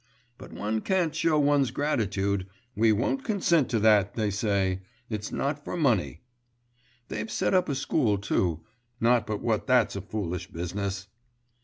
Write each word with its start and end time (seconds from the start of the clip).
But 0.39 0.51
one 0.51 0.81
can't 0.81 1.13
show 1.13 1.37
one's 1.37 1.69
gratitude, 1.69 2.47
we 2.75 2.91
won't 2.91 3.23
consent 3.23 3.69
to 3.69 3.79
that, 3.81 4.15
they 4.15 4.31
say; 4.31 4.81
it's 5.11 5.31
not 5.31 5.63
for 5.63 5.77
money. 5.77 6.21
They've 7.09 7.29
set 7.29 7.53
up 7.53 7.69
a 7.69 7.75
school 7.75 8.17
too.... 8.17 8.61
Not 8.99 9.27
but 9.27 9.41
what 9.43 9.67
that's 9.67 9.95
a 9.95 10.01
foolish 10.01 10.47
business! 10.47 11.07